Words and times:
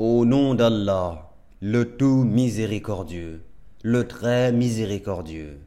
Au 0.00 0.24
nom 0.24 0.56
d'Allah, 0.56 1.30
le 1.60 1.96
tout 1.96 2.24
miséricordieux, 2.24 3.44
le 3.84 4.08
très 4.08 4.50
miséricordieux. 4.50 5.60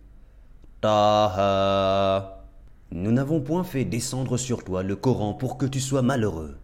Taha. 0.82 2.44
Nous 2.92 3.14
n'avons 3.14 3.40
point 3.40 3.64
fait 3.64 3.86
descendre 3.86 4.36
sur 4.36 4.66
toi 4.66 4.84
le 4.84 4.98
Coran 4.98 5.34
pour 5.34 5.58
que 5.58 5.66
tu 5.66 5.80
sois 5.80 6.02
malheureux, 6.02 6.58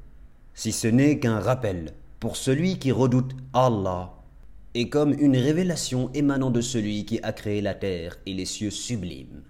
si 0.53 0.73
ce 0.73 0.89
n'est 0.89 1.19
qu'un 1.19 1.39
rappel 1.39 1.93
pour 2.19 2.35
celui 2.35 2.79
qui 2.79 2.91
redoute 2.91 3.31
Allah, 3.53 4.11
et 4.73 4.89
comme 4.89 5.13
une 5.17 5.37
révélation 5.37 6.09
émanant 6.13 6.51
de 6.51 6.59
celui 6.59 7.05
qui 7.05 7.21
a 7.23 7.31
créé 7.31 7.61
la 7.61 7.75
terre 7.75 8.17
et 8.25 8.33
les 8.33 8.45
cieux 8.45 8.71
sublimes. 8.71 9.41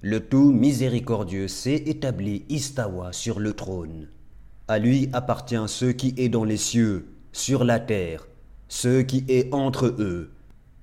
Le 0.00 0.20
tout 0.20 0.52
miséricordieux 0.52 1.48
s'est 1.48 1.82
établi 1.86 2.44
Istawa 2.50 3.12
sur 3.12 3.40
le 3.40 3.52
trône. 3.52 4.06
À 4.68 4.78
lui 4.78 5.08
appartient 5.12 5.56
ce 5.66 5.86
qui 5.86 6.14
est 6.18 6.28
dans 6.28 6.44
les 6.44 6.56
cieux, 6.56 7.17
sur 7.32 7.64
la 7.64 7.80
terre, 7.80 8.28
ce 8.68 9.02
qui 9.02 9.24
est 9.28 9.52
entre 9.52 9.86
eux, 9.98 10.30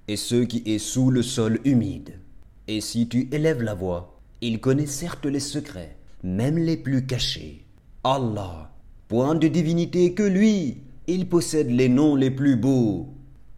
et 0.07 0.15
ce 0.15 0.43
qui 0.43 0.63
est 0.65 0.79
sous 0.79 1.11
le 1.11 1.23
sol 1.23 1.59
humide. 1.65 2.19
Et 2.67 2.81
si 2.81 3.07
tu 3.07 3.27
élèves 3.31 3.61
la 3.61 3.73
voix, 3.73 4.19
il 4.41 4.59
connaît 4.59 4.85
certes 4.85 5.25
les 5.25 5.39
secrets, 5.39 5.95
même 6.23 6.57
les 6.57 6.77
plus 6.77 7.05
cachés. 7.05 7.65
Allah, 8.03 8.71
point 9.07 9.35
de 9.35 9.47
divinité 9.47 10.13
que 10.13 10.23
lui, 10.23 10.77
il 11.07 11.27
possède 11.27 11.69
les 11.69 11.89
noms 11.89 12.15
les 12.15 12.31
plus 12.31 12.55
beaux. 12.55 13.09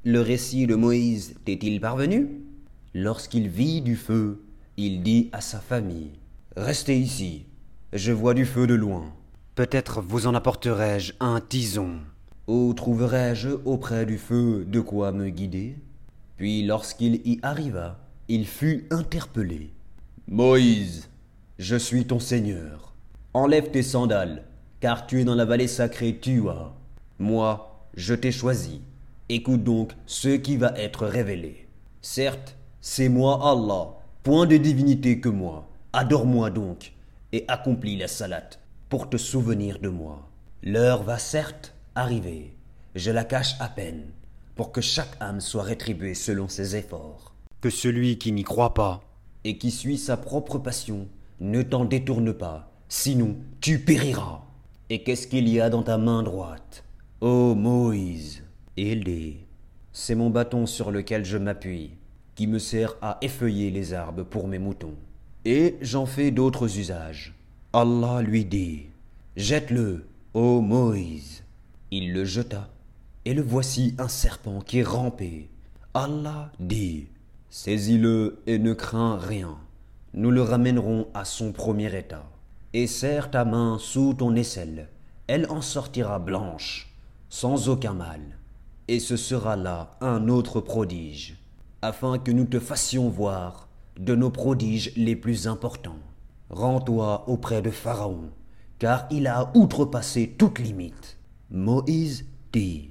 Le 0.04 0.22
récit 0.22 0.68
de 0.68 0.76
Moïse 0.76 1.36
t'est-il 1.46 1.82
parvenu? 1.82 2.30
Lorsqu'il 2.94 3.48
vit 3.48 3.82
du 3.82 3.96
feu, 3.96 4.42
il 4.78 5.02
dit 5.04 5.30
à 5.32 5.42
sa 5.42 5.60
famille 5.60 6.12
Restez 6.56 6.98
ici, 6.98 7.46
je 7.94 8.12
vois 8.12 8.34
du 8.34 8.46
feu 8.46 8.68
de 8.68 8.74
loin. 8.74 9.06
Peut-être 9.56 10.02
vous 10.02 10.28
en 10.28 10.36
apporterai-je 10.36 11.14
un 11.20 11.40
tison. 11.42 12.00
Ou 12.48 12.74
trouverai-je 12.74 13.50
auprès 13.66 14.06
du 14.06 14.18
feu 14.18 14.64
de 14.66 14.80
quoi 14.80 15.12
me 15.12 15.30
guider? 15.30 15.76
Puis 16.38 16.64
lorsqu'il 16.64 17.16
y 17.28 17.40
arriva, 17.42 18.00
il 18.30 18.48
fut 18.48 18.88
interpellé. 18.90 19.74
Moïse, 20.30 21.10
je 21.60 21.76
suis 21.76 22.06
ton 22.06 22.20
Seigneur. 22.20 22.94
Enlève 23.34 23.70
tes 23.72 23.84
sandales, 23.84 24.44
car 24.80 25.08
tu 25.08 25.20
es 25.20 25.26
dans 25.26 25.36
la 25.36 25.44
vallée 25.44 25.68
sacrée 25.68 26.16
Tua. 26.16 26.74
Moi, 27.20 27.86
je 27.96 28.14
t'ai 28.14 28.32
choisi. 28.32 28.80
Écoute 29.28 29.66
donc 29.66 29.92
ce 30.06 30.30
qui 30.30 30.56
va 30.56 30.72
être 30.78 31.06
révélé. 31.06 31.68
Certes, 32.02 32.56
c'est 32.80 33.10
moi 33.10 33.42
Allah, 33.44 33.98
point 34.24 34.46
de 34.46 34.56
divinité 34.56 35.20
que 35.20 35.28
moi. 35.28 35.68
Adore-moi 35.92 36.50
donc, 36.50 36.94
et 37.34 37.44
accomplis 37.50 37.98
la 37.98 38.08
salate, 38.08 38.60
pour 38.88 39.10
te 39.10 39.18
souvenir 39.18 39.80
de 39.80 39.90
moi. 39.90 40.30
L'heure 40.64 41.04
va 41.04 41.18
certes 41.18 41.74
arriver, 41.98 42.54
je 42.96 43.12
la 43.12 43.24
cache 43.24 43.56
à 43.60 43.68
peine, 43.68 44.04
pour 44.56 44.72
que 44.72 44.82
chaque 44.82 45.18
âme 45.20 45.42
soit 45.42 45.64
rétribuée 45.64 46.14
selon 46.14 46.48
ses 46.48 46.76
efforts. 46.76 47.34
Que 47.60 47.70
celui 47.70 48.18
qui 48.18 48.32
n'y 48.32 48.44
croit 48.44 48.74
pas, 48.74 49.02
et 49.44 49.58
qui 49.58 49.72
suit 49.72 49.98
sa 49.98 50.16
propre 50.16 50.60
passion, 50.60 51.08
ne 51.40 51.62
t'en 51.62 51.86
détourne 51.86 52.34
pas, 52.34 52.72
sinon 52.88 53.36
tu 53.62 53.80
périras. 53.80 54.42
Et 54.90 55.04
qu'est-ce 55.04 55.28
qu'il 55.28 55.50
y 55.50 55.60
a 55.60 55.70
dans 55.70 55.84
ta 55.84 55.98
main 55.98 56.24
droite 56.24 56.84
Ô 57.20 57.56
Moïse? 57.56 58.44
Il 58.78 59.04
dit 59.04 59.38
C'est 59.92 60.16
mon 60.16 60.30
bâton 60.30 60.66
sur 60.66 60.92
lequel 60.92 61.26
je 61.26 61.38
m'appuie, 61.38 61.92
qui 62.36 62.48
me 62.48 62.60
sert 62.60 62.96
à 63.02 63.18
effeuiller 63.22 63.72
les 63.72 63.94
arbres 63.94 64.24
pour 64.24 64.48
mes 64.48 64.60
moutons. 64.60 64.96
Et 65.46 65.78
j'en 65.82 66.06
fais 66.06 66.30
d'autres 66.30 66.78
usages. 66.78 67.34
Allah 67.74 68.22
lui 68.22 68.46
dit 68.46 68.86
Jette-le, 69.36 70.06
ô 70.34 70.62
Moïse. 70.62 71.44
Il 71.90 72.12
le 72.12 72.26
jeta, 72.26 72.68
et 73.24 73.34
le 73.34 73.42
voici 73.42 73.96
un 73.98 74.10
serpent 74.10 74.60
qui 74.60 74.84
rampait. 74.84 75.48
Allah 75.94 76.52
dit 76.60 77.08
Saisis-le 77.50 78.42
et 78.46 78.60
ne 78.60 78.74
crains 78.74 79.18
rien. 79.18 79.58
Nous 80.14 80.32
le 80.32 80.42
ramènerons 80.42 81.08
à 81.14 81.24
son 81.24 81.54
premier 81.54 81.98
état. 81.98 82.30
Et 82.74 82.88
serre 82.88 83.32
ta 83.32 83.46
main 83.46 83.78
sous 83.80 84.14
ton 84.14 84.36
aisselle, 84.36 84.90
elle 85.28 85.50
en 85.50 85.62
sortira 85.62 86.20
blanche, 86.20 86.94
sans 87.30 87.70
aucun 87.70 87.94
mal. 87.94 88.20
Et 88.90 89.00
ce 89.00 89.16
sera 89.16 89.56
là 89.56 89.92
un 90.02 90.28
autre 90.28 90.60
prodige, 90.60 91.38
afin 91.82 92.18
que 92.18 92.32
nous 92.32 92.46
te 92.46 92.60
fassions 92.60 93.08
voir 93.08 93.70
de 93.98 94.14
nos 94.14 94.30
prodiges 94.30 94.92
les 94.98 95.16
plus 95.16 95.48
importants. 95.48 96.00
Rends-toi 96.50 97.30
auprès 97.30 97.62
de 97.62 97.72
Pharaon, 97.72 98.30
car 98.78 99.08
il 99.10 99.28
a 99.28 99.52
outrepassé 99.56 100.36
toute 100.38 100.60
limite. 100.60 101.17
Moïse 101.50 102.26
dit, 102.52 102.90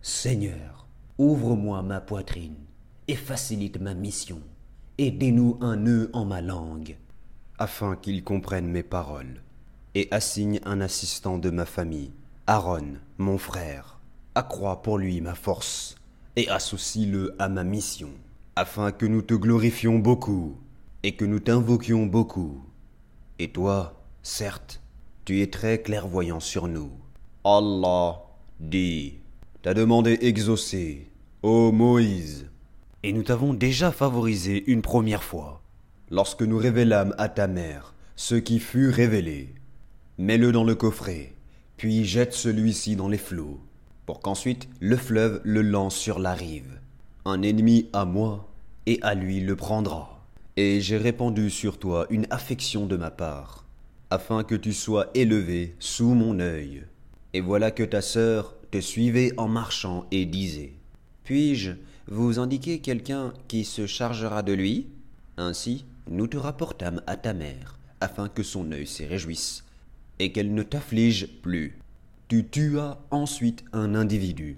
Seigneur, 0.00 0.86
ouvre-moi 1.18 1.82
ma 1.82 2.00
poitrine 2.00 2.56
et 3.06 3.14
facilite 3.14 3.78
ma 3.78 3.92
mission. 3.92 4.40
Aidez-nous 4.96 5.58
un 5.60 5.76
nœud 5.76 6.08
en 6.14 6.24
ma 6.24 6.40
langue, 6.40 6.96
afin 7.58 7.96
qu'il 7.96 8.24
comprenne 8.24 8.66
mes 8.66 8.82
paroles, 8.82 9.42
et 9.94 10.08
assigne 10.10 10.58
un 10.64 10.80
assistant 10.80 11.36
de 11.36 11.50
ma 11.50 11.66
famille, 11.66 12.12
Aaron, 12.46 12.94
mon 13.18 13.36
frère. 13.36 14.00
Accrois 14.34 14.80
pour 14.80 14.96
lui 14.96 15.20
ma 15.20 15.34
force, 15.34 15.96
et 16.36 16.48
associe-le 16.48 17.36
à 17.38 17.50
ma 17.50 17.62
mission, 17.62 18.10
afin 18.56 18.90
que 18.90 19.04
nous 19.04 19.20
te 19.20 19.34
glorifions 19.34 19.98
beaucoup, 19.98 20.56
et 21.02 21.14
que 21.14 21.26
nous 21.26 21.40
t'invoquions 21.40 22.06
beaucoup. 22.06 22.64
Et 23.38 23.52
toi, 23.52 24.02
certes, 24.22 24.80
tu 25.26 25.42
es 25.42 25.48
très 25.48 25.82
clairvoyant 25.82 26.40
sur 26.40 26.68
nous. 26.68 26.90
Allah 27.50 28.20
dit, 28.60 29.14
ta 29.62 29.72
demande 29.72 30.06
est 30.06 30.22
exaucée, 30.22 31.08
ô 31.42 31.72
Moïse 31.72 32.46
et 33.02 33.14
nous 33.14 33.22
t'avons 33.22 33.54
déjà 33.54 33.90
favorisé 33.90 34.70
une 34.70 34.82
première 34.82 35.24
fois, 35.24 35.62
lorsque 36.10 36.42
nous 36.42 36.58
révélâmes 36.58 37.14
à 37.16 37.30
ta 37.30 37.46
mère 37.46 37.94
ce 38.16 38.34
qui 38.34 38.58
fut 38.58 38.90
révélé. 38.90 39.54
Mets-le 40.18 40.52
dans 40.52 40.64
le 40.64 40.74
coffret, 40.74 41.32
puis 41.78 42.04
jette 42.04 42.34
celui-ci 42.34 42.96
dans 42.96 43.08
les 43.08 43.16
flots, 43.16 43.60
pour 44.04 44.20
qu'ensuite 44.20 44.68
le 44.80 44.98
fleuve 44.98 45.40
le 45.42 45.62
lance 45.62 45.96
sur 45.96 46.18
la 46.18 46.34
rive. 46.34 46.78
Un 47.24 47.40
ennemi 47.40 47.88
à 47.94 48.04
moi, 48.04 48.46
et 48.84 48.98
à 49.00 49.14
lui 49.14 49.40
le 49.40 49.56
prendra. 49.56 50.22
Et 50.58 50.82
j'ai 50.82 50.98
répandu 50.98 51.48
sur 51.48 51.78
toi 51.78 52.06
une 52.10 52.26
affection 52.28 52.84
de 52.84 52.98
ma 52.98 53.10
part, 53.10 53.64
afin 54.10 54.44
que 54.44 54.54
tu 54.54 54.74
sois 54.74 55.06
élevé 55.14 55.76
sous 55.78 56.12
mon 56.12 56.40
œil. 56.40 56.82
Et 57.38 57.40
voilà 57.40 57.70
que 57.70 57.84
ta 57.84 58.02
sœur 58.02 58.56
te 58.72 58.80
suivait 58.80 59.32
en 59.36 59.46
marchant 59.46 60.08
et 60.10 60.26
disait 60.26 60.72
Puis-je 61.22 61.70
vous 62.08 62.40
indiquez 62.40 62.80
quelqu'un 62.80 63.32
qui 63.46 63.64
se 63.64 63.86
chargera 63.86 64.42
de 64.42 64.52
lui? 64.52 64.88
Ainsi, 65.36 65.84
nous 66.10 66.26
te 66.26 66.36
rapportâmes 66.36 67.00
à 67.06 67.16
ta 67.16 67.34
mère, 67.34 67.78
afin 68.00 68.28
que 68.28 68.42
son 68.42 68.72
œil 68.72 68.88
se 68.88 69.04
réjouisse, 69.04 69.62
et 70.18 70.32
qu'elle 70.32 70.52
ne 70.52 70.64
t'afflige 70.64 71.28
plus. 71.40 71.78
Tu 72.26 72.44
tuas 72.44 72.98
ensuite 73.12 73.64
un 73.72 73.94
individu. 73.94 74.56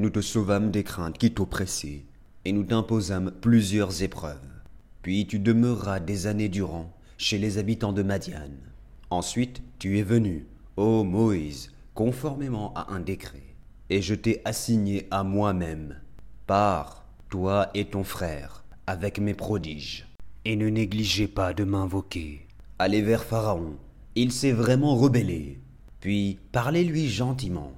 Nous 0.00 0.10
te 0.10 0.20
sauvâmes 0.20 0.72
des 0.72 0.82
craintes 0.82 1.18
qui 1.18 1.30
t'oppressaient, 1.30 2.02
et 2.44 2.50
nous 2.50 2.64
t'imposâmes 2.64 3.30
plusieurs 3.40 4.02
épreuves. 4.02 4.50
Puis 5.02 5.28
tu 5.28 5.38
demeuras 5.38 6.00
des 6.00 6.26
années 6.26 6.48
durant 6.48 6.92
chez 7.18 7.38
les 7.38 7.58
habitants 7.58 7.92
de 7.92 8.02
Madian. 8.02 8.50
Ensuite, 9.10 9.62
tu 9.78 10.00
es 10.00 10.02
venu, 10.02 10.44
ô 10.76 11.04
Moïse, 11.04 11.70
conformément 11.96 12.74
à 12.74 12.92
un 12.92 13.00
décret, 13.00 13.56
et 13.88 14.02
je 14.02 14.14
t'ai 14.14 14.42
assigné 14.44 15.08
à 15.10 15.24
moi-même 15.24 15.96
Pars, 16.46 17.06
toi 17.30 17.70
et 17.74 17.86
ton 17.86 18.04
frère, 18.04 18.64
avec 18.86 19.18
mes 19.18 19.32
prodiges, 19.34 20.06
et 20.44 20.56
ne 20.56 20.68
négligez 20.68 21.26
pas 21.26 21.54
de 21.54 21.64
m'invoquer. 21.64 22.46
Allez 22.78 23.00
vers 23.00 23.24
Pharaon, 23.24 23.76
il 24.14 24.30
s'est 24.30 24.52
vraiment 24.52 24.94
rebellé. 24.94 25.58
Puis 26.00 26.38
parlez-lui 26.52 27.08
gentiment. 27.08 27.72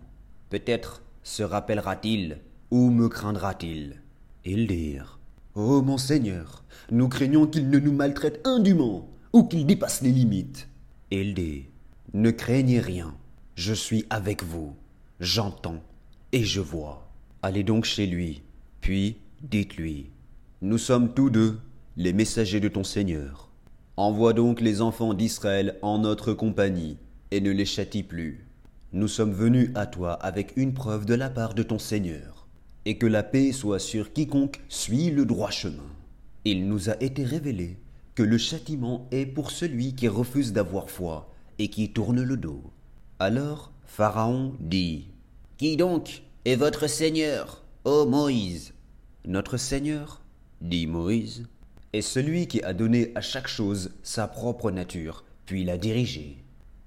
Peut-être 0.51 1.03
se 1.23 1.45
rappellera-t-il 1.45 2.39
ou 2.73 2.91
me 2.91 3.09
craindra-t-il. 3.09 4.03
Ils 4.45 4.67
dirent 4.67 5.21
Ô 5.55 5.79
oh, 5.79 5.83
mon 5.83 5.97
Seigneur, 5.97 6.65
nous 6.91 7.09
craignons 7.09 7.47
qu'il 7.47 7.71
ne 7.71 7.79
nous 7.79 7.93
maltraite 7.93 8.45
indûment 8.45 9.09
ou 9.33 9.45
qu'il 9.45 9.65
dépasse 9.65 10.03
les 10.03 10.11
limites. 10.11 10.69
Il 11.13 11.35
dit 11.35 11.67
Ne 12.15 12.33
craignez 12.33 12.81
rien, 12.81 13.15
je 13.59 13.75
suis 13.75 14.07
avec 14.09 14.45
vous, 14.45 14.77
j'entends 15.19 15.83
et 16.31 16.45
je 16.45 16.61
vois. 16.61 17.11
Allez 17.43 17.65
donc 17.65 17.87
chez 17.87 18.07
lui 18.07 18.43
puis 18.81 19.17
dites-lui, 19.43 20.11
Nous 20.63 20.79
sommes 20.79 21.13
tous 21.13 21.29
deux 21.29 21.59
les 21.97 22.13
messagers 22.13 22.61
de 22.61 22.69
ton 22.69 22.85
Seigneur. 22.85 23.51
Envoie 23.97 24.33
donc 24.33 24.61
les 24.61 24.81
enfants 24.81 25.13
d'Israël 25.13 25.77
en 25.83 25.99
notre 25.99 26.35
compagnie, 26.35 26.99
et 27.33 27.41
ne 27.41 27.51
les 27.51 27.65
châtie 27.65 28.05
plus. 28.05 28.47
Nous 28.93 29.09
sommes 29.09 29.33
venus 29.33 29.73
à 29.75 29.87
toi 29.87 30.13
avec 30.13 30.57
une 30.57 30.73
preuve 30.73 31.05
de 31.05 31.15
la 31.15 31.29
part 31.29 31.55
de 31.55 31.65
ton 31.65 31.81
Seigneur, 31.81 32.47
et 32.85 32.97
que 32.97 33.07
la 33.07 33.25
paix 33.25 33.51
soit 33.51 33.81
sur 33.81 34.13
quiconque 34.13 34.61
suit 34.69 35.11
le 35.11 35.27
droit 35.27 35.51
chemin. 35.51 35.91
Il 36.45 36.69
nous 36.69 36.91
a 36.91 37.03
été 37.03 37.25
révélé 37.25 37.77
que 38.15 38.23
le 38.23 38.39
châtiment 38.39 39.09
est 39.11 39.27
pour 39.27 39.51
celui 39.51 39.97
qui 39.97 40.07
refuse 40.07 40.53
d'avoir 40.53 40.91
foi 40.91 41.35
et 41.59 41.67
qui 41.67 41.93
tourne 41.93 42.23
le 42.23 42.37
dos. 42.37 42.63
Alors 43.21 43.73
Pharaon 43.85 44.55
dit 44.61 45.09
Qui 45.57 45.77
donc 45.77 46.23
Et 46.45 46.55
votre 46.55 46.87
Seigneur, 46.87 47.65
ô 47.85 48.07
Moïse? 48.07 48.75
Notre 49.27 49.57
Seigneur, 49.57 50.21
dit 50.61 50.87
Moïse, 50.87 51.49
est 51.93 52.03
celui 52.03 52.47
qui 52.47 52.63
a 52.63 52.73
donné 52.73 53.11
à 53.17 53.21
chaque 53.21 53.49
chose 53.49 53.91
sa 54.05 54.29
propre 54.29 54.71
nature, 54.71 55.25
puis 55.47 55.65
l'a 55.65 55.79
dirigée. 55.79 56.37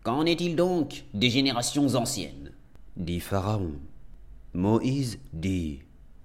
Qu'en 0.03 0.25
est-il 0.25 0.55
donc 0.55 1.03
des 1.13 1.29
générations 1.29 1.95
anciennes? 1.95 2.53
dit 2.95 3.19
Pharaon. 3.19 3.73
Moïse 4.53 5.19
dit 5.33 5.79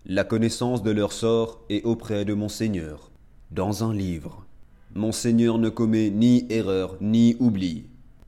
La 0.04 0.22
connaissance 0.22 0.84
de 0.84 0.92
leur 0.92 1.12
sort 1.12 1.64
est 1.68 1.82
auprès 1.82 2.24
de 2.24 2.34
mon 2.34 2.48
Seigneur, 2.48 3.10
dans 3.50 3.82
un 3.82 3.92
livre. 3.92 4.46
Mon 4.94 5.10
Seigneur 5.10 5.58
ne 5.58 5.68
commet 5.68 6.10
ni 6.10 6.46
erreur 6.48 6.96
ni 7.00 7.34
oubli. 7.40 7.86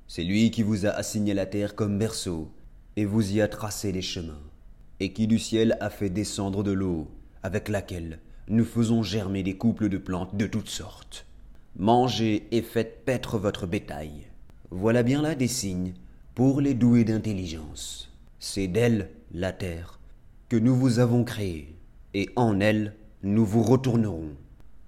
C'est 0.08 0.24
lui 0.24 0.50
qui 0.50 0.62
vous 0.62 0.86
a 0.86 0.90
assigné 0.90 1.34
la 1.34 1.44
terre 1.44 1.74
comme 1.74 1.98
berceau, 1.98 2.50
et 2.96 3.04
vous 3.04 3.32
y 3.32 3.42
a 3.42 3.46
tracé 3.46 3.92
les 3.92 4.00
chemins, 4.00 4.40
et 5.00 5.12
qui 5.12 5.26
du 5.26 5.38
ciel 5.38 5.76
a 5.80 5.90
fait 5.90 6.08
descendre 6.08 6.62
de 6.62 6.72
l'eau, 6.72 7.08
avec 7.42 7.68
laquelle 7.68 8.18
nous 8.48 8.64
faisons 8.64 9.02
germer 9.02 9.42
des 9.42 9.58
couples 9.58 9.90
de 9.90 9.98
plantes 9.98 10.34
de 10.34 10.46
toutes 10.46 10.70
sortes. 10.70 11.26
Mangez 11.76 12.48
et 12.52 12.62
faites 12.62 13.04
paître 13.04 13.38
votre 13.38 13.66
bétail. 13.66 14.28
Voilà 14.70 15.02
bien 15.02 15.20
là 15.20 15.34
des 15.34 15.46
signes 15.46 15.92
pour 16.34 16.62
les 16.62 16.72
doués 16.72 17.04
d'intelligence. 17.04 18.10
C'est 18.38 18.66
d'elle, 18.66 19.10
la 19.34 19.52
terre, 19.52 20.00
que 20.48 20.56
nous 20.56 20.74
vous 20.74 21.00
avons 21.00 21.22
créée, 21.22 21.76
et 22.14 22.30
en 22.34 22.60
elle 22.60 22.94
nous 23.22 23.44
vous 23.44 23.62
retournerons, 23.62 24.30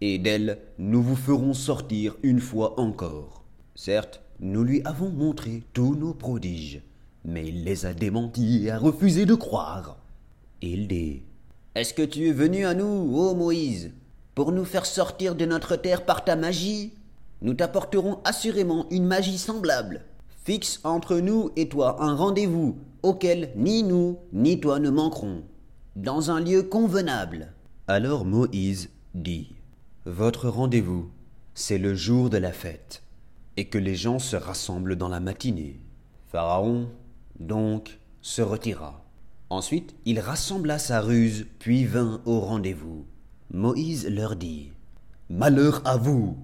et 0.01 0.19
d'elle 0.19 0.59
nous 0.79 1.03
vous 1.03 1.17
ferons 1.17 1.53
sortir 1.53 2.17
une 2.23 2.41
fois 2.41 2.81
encore. 2.81 3.45
Certes, 3.75 4.23
nous 4.41 4.65
lui 4.65 4.81
avons 4.85 5.11
montré 5.11 5.63
tous 5.75 5.95
nos 5.95 6.15
prodiges, 6.15 6.81
mais 7.25 7.47
il 7.47 7.65
les 7.65 7.85
a 7.85 7.93
démentis 7.93 8.65
et 8.65 8.71
a 8.71 8.79
refusé 8.79 9.27
de 9.27 9.35
croire. 9.35 9.99
Il 10.63 10.89
dit 10.89 11.23
Est-ce 11.75 11.93
que 11.93 12.03
tu 12.03 12.29
es 12.29 12.33
venu 12.33 12.65
à 12.65 12.73
nous, 12.73 12.87
ô 12.87 13.35
Moïse, 13.35 13.93
pour 14.35 14.53
nous 14.53 14.65
faire 14.65 14.87
sortir 14.87 15.35
de 15.35 15.45
notre 15.45 15.77
terre 15.77 16.07
par 16.07 16.25
ta 16.25 16.37
magie? 16.37 16.95
Nous 17.43 17.55
t'apporterons 17.55 18.21
assurément 18.25 18.87
une 18.91 19.07
magie 19.07 19.39
semblable. 19.39 20.03
Fixe 20.43 20.81
entre 20.85 21.17
nous 21.19 21.51
et 21.57 21.69
toi 21.69 22.03
un 22.03 22.15
rendez-vous 22.15 22.79
auquel 23.03 23.53
ni 23.57 23.83
nous 23.83 24.19
ni 24.33 24.59
toi 24.59 24.79
ne 24.79 24.91
manquerons, 24.91 25.43
dans 25.97 26.31
un 26.31 26.41
lieu 26.41 26.63
convenable. 26.63 27.53
Alors 27.89 28.25
Moïse 28.25 28.89
dit 29.15 29.53
Votre 30.07 30.49
rendez-vous, 30.49 31.11
c'est 31.55 31.79
le 31.79 31.95
jour 31.95 32.31
de 32.31 32.39
la 32.39 32.53
fête, 32.53 33.03
et 33.57 33.67
que 33.67 33.79
les 33.79 33.95
gens 33.95 34.19
se 34.19 34.37
rassemblent 34.37 34.97
dans 34.97 35.09
la 35.09 35.21
matinée. 35.21 35.81
Pharaon, 36.29 36.89
donc, 37.39 37.99
se 38.23 38.43
retira. 38.43 39.05
Ensuite, 39.49 39.97
il 40.05 40.21
rassembla 40.21 40.79
sa 40.79 41.01
ruse, 41.01 41.47
puis 41.59 41.85
vint 41.85 42.21
au 42.25 42.41
rendez-vous. 42.41 43.07
Moïse 43.53 44.09
leur 44.09 44.37
dit 44.37 44.71
Malheur 45.29 45.83
à 45.85 45.97
vous 45.97 46.37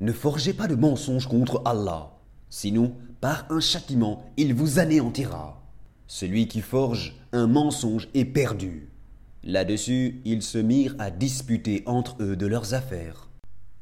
Ne 0.00 0.12
forgez 0.12 0.54
pas 0.54 0.66
de 0.66 0.74
mensonges 0.74 1.28
contre 1.28 1.60
Allah, 1.66 2.12
sinon, 2.48 2.94
par 3.20 3.46
un 3.50 3.60
châtiment, 3.60 4.24
il 4.36 4.54
vous 4.54 4.78
anéantira. 4.78 5.62
Celui 6.06 6.48
qui 6.48 6.60
forge 6.60 7.16
un 7.32 7.46
mensonge 7.46 8.08
est 8.14 8.24
perdu. 8.24 8.88
Là-dessus, 9.42 10.22
ils 10.24 10.42
se 10.42 10.58
mirent 10.58 10.94
à 10.98 11.10
disputer 11.10 11.82
entre 11.84 12.16
eux 12.22 12.36
de 12.36 12.46
leurs 12.46 12.72
affaires, 12.72 13.28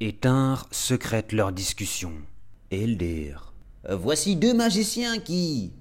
et 0.01 0.13
tinrent 0.13 0.67
secrète 0.73 1.33
leur 1.33 1.53
discussion. 1.53 2.13
Et 2.75 3.35
Voici 3.91 4.35
deux 4.35 4.55
magiciens 4.55 5.19
qui, 5.19 5.73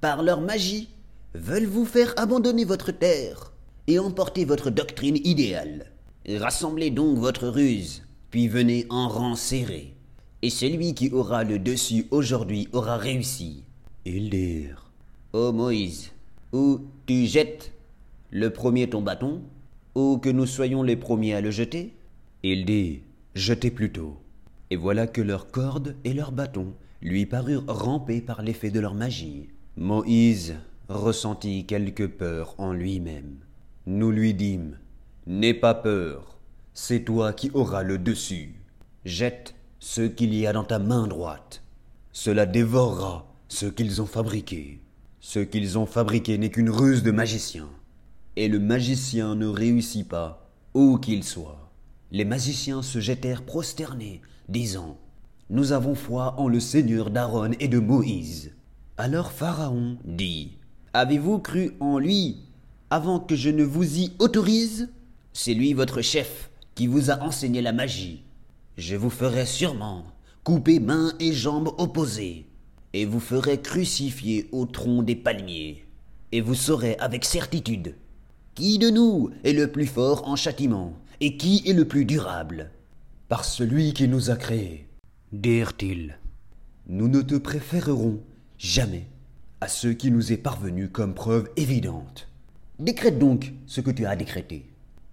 par 0.00 0.22
leur 0.22 0.40
magie, 0.40 0.88
veulent 1.34 1.66
vous 1.66 1.84
faire 1.84 2.14
abandonner 2.16 2.64
votre 2.64 2.92
terre 2.92 3.52
et 3.88 3.98
emporter 3.98 4.44
votre 4.44 4.70
doctrine 4.70 5.18
idéale. 5.24 5.86
Rassemblez 6.28 6.90
donc 6.90 7.18
votre 7.18 7.48
ruse, 7.48 8.04
puis 8.30 8.46
venez 8.46 8.86
en 8.88 9.08
rang 9.08 9.34
serré. 9.34 9.94
Et 10.42 10.50
celui 10.50 10.94
qui 10.94 11.10
aura 11.10 11.42
le 11.42 11.58
dessus 11.58 12.06
aujourd'hui 12.12 12.68
aura 12.72 12.98
réussi. 12.98 13.64
Ils 14.04 14.30
dirent 14.30 14.92
Ô 15.32 15.50
Moïse, 15.50 16.12
ou 16.52 16.82
tu 17.06 17.26
jettes 17.26 17.72
le 18.30 18.50
premier 18.50 18.88
ton 18.88 19.02
bâton, 19.02 19.42
ou 19.96 20.18
que 20.18 20.28
nous 20.28 20.46
soyons 20.46 20.84
les 20.84 20.96
premiers 20.96 21.34
à 21.34 21.40
le 21.40 21.50
jeter? 21.50 21.94
Il 22.44 22.64
dit 22.64 23.00
Jetez 23.34 23.72
plutôt. 23.72 24.18
Et 24.70 24.76
voilà 24.76 25.06
que 25.06 25.20
leurs 25.20 25.50
cordes 25.50 25.96
et 26.04 26.12
leurs 26.12 26.32
bâtons 26.32 26.74
lui 27.00 27.26
parurent 27.26 27.64
rampés 27.66 28.20
par 28.20 28.42
l'effet 28.42 28.70
de 28.70 28.80
leur 28.80 28.94
magie. 28.94 29.48
Moïse 29.76 30.56
ressentit 30.88 31.66
quelque 31.66 32.04
peur 32.04 32.54
en 32.58 32.72
lui-même. 32.72 33.38
Nous 33.86 34.10
lui 34.10 34.34
dîmes 34.34 34.78
N'aie 35.26 35.54
pas 35.54 35.74
peur, 35.74 36.38
c'est 36.74 37.04
toi 37.04 37.32
qui 37.32 37.50
auras 37.54 37.82
le 37.82 37.98
dessus. 37.98 38.54
Jette 39.04 39.54
ce 39.78 40.02
qu'il 40.02 40.34
y 40.34 40.46
a 40.46 40.52
dans 40.52 40.64
ta 40.64 40.78
main 40.78 41.06
droite. 41.06 41.62
Cela 42.12 42.46
dévorera 42.46 43.26
ce 43.48 43.66
qu'ils 43.66 44.02
ont 44.02 44.06
fabriqué. 44.06 44.80
Ce 45.20 45.38
qu'ils 45.38 45.78
ont 45.78 45.86
fabriqué 45.86 46.38
n'est 46.38 46.50
qu'une 46.50 46.70
ruse 46.70 47.02
de 47.02 47.10
magicien. 47.10 47.68
Et 48.36 48.48
le 48.48 48.58
magicien 48.58 49.34
ne 49.34 49.46
réussit 49.46 50.08
pas, 50.08 50.50
où 50.74 50.98
qu'il 50.98 51.24
soit. 51.24 51.67
Les 52.10 52.24
magiciens 52.24 52.80
se 52.82 53.00
jetèrent 53.00 53.44
prosternés, 53.44 54.22
disant 54.48 54.96
Nous 55.50 55.72
avons 55.72 55.94
foi 55.94 56.34
en 56.38 56.48
le 56.48 56.58
Seigneur 56.58 57.10
d'Aaron 57.10 57.50
et 57.60 57.68
de 57.68 57.78
Moïse. 57.78 58.52
Alors 58.96 59.30
Pharaon 59.30 59.98
dit 60.04 60.52
Avez-vous 60.94 61.38
cru 61.38 61.72
en 61.80 61.98
lui 61.98 62.38
avant 62.88 63.20
que 63.20 63.36
je 63.36 63.50
ne 63.50 63.62
vous 63.62 63.98
y 63.98 64.12
autorise? 64.18 64.88
C'est 65.34 65.52
lui 65.52 65.74
votre 65.74 66.00
chef 66.00 66.50
qui 66.74 66.86
vous 66.86 67.10
a 67.10 67.22
enseigné 67.22 67.60
la 67.60 67.72
magie. 67.72 68.22
Je 68.78 68.96
vous 68.96 69.10
ferai 69.10 69.44
sûrement 69.44 70.04
couper 70.44 70.80
mains 70.80 71.12
et 71.20 71.34
jambes 71.34 71.74
opposées, 71.76 72.46
et 72.94 73.04
vous 73.04 73.20
ferai 73.20 73.60
crucifier 73.60 74.48
au 74.50 74.64
tronc 74.64 75.02
des 75.02 75.16
palmiers, 75.16 75.84
et 76.32 76.40
vous 76.40 76.54
saurez 76.54 76.96
avec 77.00 77.26
certitude 77.26 77.94
qui 78.54 78.78
de 78.78 78.90
nous 78.90 79.30
est 79.44 79.52
le 79.52 79.70
plus 79.70 79.86
fort 79.86 80.26
en 80.26 80.34
châtiment, 80.34 80.94
et 81.20 81.36
qui 81.36 81.62
est 81.66 81.72
le 81.72 81.86
plus 81.86 82.04
durable 82.04 82.70
Par 83.28 83.44
celui 83.44 83.92
qui 83.92 84.08
nous 84.08 84.30
a 84.30 84.36
créés, 84.36 84.86
dirent-ils. 85.32 86.18
Nous 86.86 87.08
ne 87.08 87.20
te 87.20 87.34
préférerons 87.34 88.20
jamais 88.56 89.06
à 89.60 89.68
ce 89.68 89.88
qui 89.88 90.10
nous 90.10 90.32
est 90.32 90.36
parvenu 90.36 90.88
comme 90.88 91.14
preuve 91.14 91.50
évidente. 91.56 92.28
Décrète 92.78 93.18
donc 93.18 93.52
ce 93.66 93.80
que 93.80 93.90
tu 93.90 94.06
as 94.06 94.14
décrété. 94.14 94.70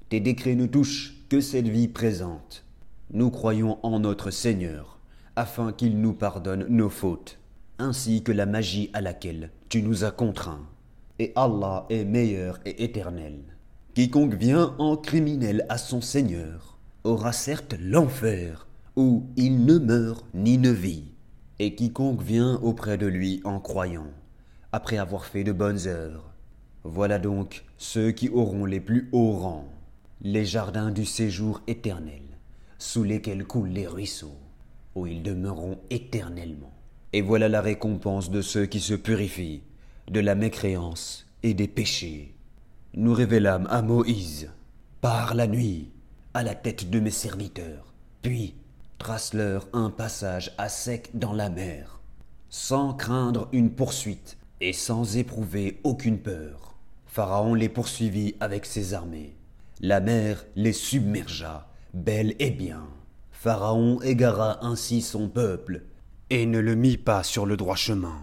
Tes 0.10 0.20
décrets 0.20 0.56
ne 0.56 0.68
touchent 0.68 1.16
que 1.30 1.42
cette 1.42 1.68
vie 1.68 1.88
présente. 1.88 2.64
Nous 3.12 3.32
croyons 3.32 3.80
en 3.84 4.00
notre 4.00 4.30
Seigneur, 4.30 5.00
afin 5.36 5.74
qu'il 5.74 6.00
nous 6.00 6.14
pardonne 6.14 6.68
nos 6.70 6.90
fautes, 6.90 7.40
ainsi 7.80 8.22
que 8.22 8.32
la 8.32 8.46
magie 8.46 8.92
à 8.94 9.02
laquelle 9.02 9.50
tu 9.70 9.82
nous 9.82 10.04
as 10.04 10.12
contraints. 10.12 10.68
Et 11.18 11.34
Allah 11.36 11.88
est 11.90 12.06
meilleur 12.06 12.60
et 12.66 12.84
éternel. 12.84 13.55
Quiconque 13.96 14.34
vient 14.34 14.76
en 14.78 14.98
criminel 14.98 15.66
à 15.70 15.78
son 15.78 16.02
Seigneur 16.02 16.78
aura 17.06 17.32
certes 17.32 17.76
l'enfer, 17.80 18.68
où 18.98 19.24
il 19.38 19.64
ne 19.64 19.78
meurt 19.78 20.26
ni 20.34 20.58
ne 20.58 20.70
vit. 20.70 21.14
Et 21.60 21.76
quiconque 21.76 22.22
vient 22.22 22.56
auprès 22.56 22.98
de 22.98 23.06
lui 23.06 23.40
en 23.46 23.62
croyant, 23.62 24.12
après 24.74 24.98
avoir 24.98 25.24
fait 25.24 25.46
de 25.46 25.54
bonnes 25.54 25.88
œuvres, 25.88 26.30
voilà 26.84 27.20
donc 27.20 27.64
ceux 27.78 28.12
qui 28.12 28.28
auront 28.28 28.66
les 28.66 28.82
plus 28.82 29.08
hauts 29.14 29.32
rangs, 29.32 29.70
les 30.22 30.44
jardins 30.44 30.92
du 30.92 31.06
séjour 31.06 31.62
éternel, 31.66 32.24
sous 32.78 33.06
lesquels 33.06 33.46
coulent 33.46 33.70
les 33.70 33.88
ruisseaux, 33.88 34.38
où 34.96 35.08
ils 35.08 35.24
demeureront 35.24 35.80
éternellement. 35.90 36.74
Et 37.14 37.22
voilà 37.22 37.48
la 37.48 37.62
récompense 37.62 38.30
de 38.30 38.42
ceux 38.42 38.66
qui 38.66 38.82
se 38.82 38.94
purifient 38.94 39.64
de 40.12 40.20
la 40.20 40.36
mécréance 40.36 41.26
et 41.44 41.54
des 41.54 41.70
péchés. 41.70 42.35
Nous 42.98 43.14
révélâmes 43.14 43.68
à 43.70 43.82
Moïse, 43.82 44.50
par 45.02 45.36
la 45.36 45.48
nuit, 45.48 45.92
à 46.34 46.44
la 46.44 46.56
tête 46.56 46.90
de 46.90 47.02
mes 47.02 47.12
serviteurs, 47.12 47.94
puis 48.22 48.56
trace-leur 49.00 49.68
un 49.74 49.90
passage 49.90 50.54
à 50.58 50.70
sec 50.70 51.10
dans 51.14 51.34
la 51.34 51.50
mer, 51.50 52.00
sans 52.50 52.94
craindre 52.94 53.50
une 53.52 53.72
poursuite 53.72 54.38
et 54.62 54.72
sans 54.72 55.18
éprouver 55.18 55.82
aucune 55.84 56.20
peur. 56.20 56.78
Pharaon 57.06 57.54
les 57.54 57.68
poursuivit 57.68 58.36
avec 58.40 58.66
ses 58.66 58.94
armées. 58.94 59.36
La 59.82 60.00
mer 60.00 60.46
les 60.56 60.72
submergea, 60.72 61.68
bel 61.94 62.34
et 62.40 62.52
bien. 62.52 62.88
Pharaon 63.34 64.02
égara 64.04 64.66
ainsi 64.66 65.02
son 65.02 65.28
peuple, 65.28 65.84
et 66.30 66.46
ne 66.46 66.60
le 66.60 66.76
mit 66.76 66.96
pas 66.96 67.24
sur 67.24 67.46
le 67.46 67.58
droit 67.58 67.76
chemin. 67.76 68.22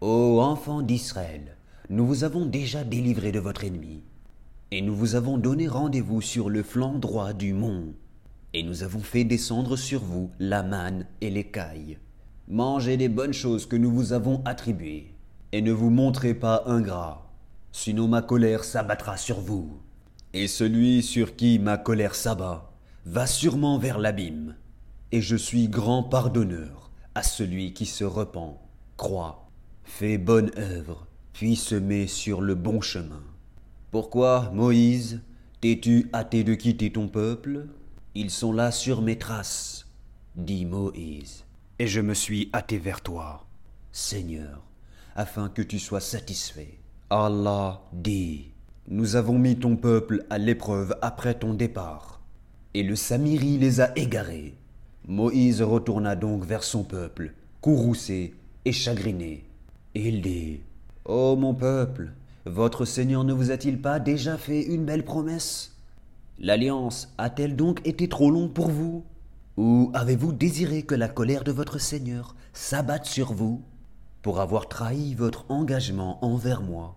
Ô 0.00 0.40
enfants 0.40 0.82
d'Israël, 0.82 1.56
nous 1.90 2.06
vous 2.06 2.22
avons 2.22 2.46
déjà 2.46 2.84
délivré 2.84 3.32
de 3.32 3.40
votre 3.40 3.64
ennemi, 3.64 4.04
et 4.70 4.80
nous 4.80 4.94
vous 4.94 5.16
avons 5.16 5.38
donné 5.38 5.66
rendez-vous 5.66 6.20
sur 6.20 6.48
le 6.48 6.62
flanc 6.62 7.00
droit 7.00 7.32
du 7.32 7.52
mont, 7.52 7.94
et 8.54 8.62
nous 8.62 8.84
avons 8.84 9.00
fait 9.00 9.24
descendre 9.24 9.74
sur 9.74 10.00
vous 10.00 10.30
la 10.38 10.62
manne 10.62 11.04
et 11.20 11.30
l'écaille. 11.30 11.98
Mangez 12.46 12.96
des 12.96 13.08
bonnes 13.08 13.32
choses 13.32 13.66
que 13.66 13.74
nous 13.74 13.90
vous 13.90 14.12
avons 14.12 14.40
attribuées, 14.44 15.12
et 15.50 15.62
ne 15.62 15.72
vous 15.72 15.90
montrez 15.90 16.32
pas 16.32 16.62
ingrats. 16.66 17.28
sinon 17.72 18.06
ma 18.06 18.22
colère 18.22 18.62
s'abattra 18.62 19.16
sur 19.16 19.40
vous. 19.40 19.80
Et 20.32 20.46
celui 20.46 21.02
sur 21.02 21.34
qui 21.34 21.58
ma 21.58 21.76
colère 21.76 22.14
s'abat 22.14 22.70
va 23.04 23.26
sûrement 23.26 23.78
vers 23.78 23.98
l'abîme. 23.98 24.54
Et 25.10 25.20
je 25.20 25.34
suis 25.34 25.68
grand 25.68 26.04
pardonneur 26.04 26.92
à 27.16 27.24
celui 27.24 27.72
qui 27.72 27.86
se 27.86 28.04
repent, 28.04 28.60
croit, 28.96 29.50
fait 29.82 30.18
bonne 30.18 30.52
œuvre, 30.56 31.08
puis 31.32 31.56
se 31.56 31.74
met 31.74 32.06
sur 32.06 32.40
le 32.40 32.54
bon 32.54 32.80
chemin. 32.80 33.22
Pourquoi, 33.90 34.50
Moïse, 34.54 35.20
t'es-tu 35.60 36.08
hâté 36.14 36.44
de 36.44 36.54
quitter 36.54 36.92
ton 36.92 37.08
peuple? 37.08 37.66
Ils 38.14 38.30
sont 38.30 38.52
là 38.52 38.70
sur 38.70 39.02
mes 39.02 39.18
traces, 39.18 39.86
dit 40.36 40.64
Moïse, 40.64 41.44
et 41.78 41.86
je 41.86 42.00
me 42.00 42.14
suis 42.14 42.50
hâté 42.54 42.78
vers 42.78 43.00
toi, 43.00 43.46
Seigneur, 43.92 44.62
afin 45.16 45.48
que 45.48 45.62
tu 45.62 45.78
sois 45.78 46.00
satisfait. 46.00 46.78
Allah 47.08 47.82
dit, 47.92 48.52
Nous 48.88 49.16
avons 49.16 49.38
mis 49.38 49.58
ton 49.58 49.76
peuple 49.76 50.24
à 50.30 50.38
l'épreuve 50.38 50.96
après 51.02 51.34
ton 51.34 51.54
départ, 51.54 52.20
et 52.74 52.82
le 52.82 52.96
Samiri 52.96 53.58
les 53.58 53.80
a 53.80 53.96
égarés. 53.96 54.54
Moïse 55.06 55.62
retourna 55.62 56.14
donc 56.14 56.44
vers 56.44 56.62
son 56.62 56.84
peuple, 56.84 57.34
courroucé 57.60 58.34
et 58.64 58.72
chagriné. 58.72 59.44
Et 59.94 60.08
il 60.08 60.22
dit, 60.22 60.60
Ô 61.06 61.34
mon 61.34 61.54
peuple, 61.54 62.12
votre 62.44 62.84
Seigneur 62.84 63.24
ne 63.24 63.32
vous 63.32 63.50
a-t-il 63.50 63.80
pas 63.80 63.98
déjà 63.98 64.36
fait 64.36 64.62
une 64.62 64.84
belle 64.84 65.04
promesse? 65.04 65.74
L'alliance 66.38 67.14
a-t-elle 67.16 67.56
donc 67.56 67.80
été 67.86 68.06
trop 68.06 68.30
longue 68.30 68.52
pour 68.52 68.68
vous? 68.68 69.04
Ou 69.56 69.90
avez-vous 69.94 70.32
désiré 70.32 70.82
que 70.82 70.94
la 70.94 71.08
colère 71.08 71.42
de 71.42 71.52
votre 71.52 71.78
Seigneur 71.78 72.34
s'abatte 72.52 73.06
sur 73.06 73.32
vous? 73.32 73.62
Pour 74.20 74.40
avoir 74.40 74.68
trahi 74.68 75.14
votre 75.14 75.46
engagement 75.48 76.22
envers 76.22 76.60
moi 76.60 76.96